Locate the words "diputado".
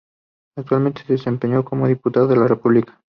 1.87-2.25